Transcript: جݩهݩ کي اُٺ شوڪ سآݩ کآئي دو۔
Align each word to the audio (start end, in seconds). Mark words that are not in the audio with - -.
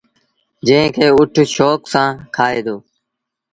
جݩهݩ 0.67 0.91
کي 0.95 1.05
اُٺ 1.17 1.33
شوڪ 1.53 1.81
سآݩ 1.91 2.13
کآئي 2.35 2.59
دو۔ 2.65 2.75